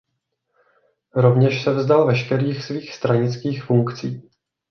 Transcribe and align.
Rovněž 1.15 1.63
se 1.63 1.73
vzdal 1.73 2.07
veškerých 2.07 2.65
svých 2.65 2.93
stranických 2.93 3.63
funkcí. 3.63 4.29